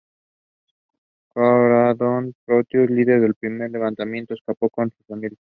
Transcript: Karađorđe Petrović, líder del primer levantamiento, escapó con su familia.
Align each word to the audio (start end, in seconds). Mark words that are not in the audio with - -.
Karađorđe 1.35 2.33
Petrović, 2.47 2.97
líder 2.97 3.21
del 3.27 3.39
primer 3.43 3.71
levantamiento, 3.77 4.33
escapó 4.39 4.67
con 4.71 4.89
su 4.89 5.03
familia. 5.07 5.37